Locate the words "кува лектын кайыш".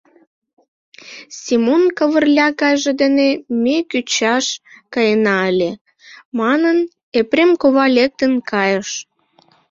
7.61-8.89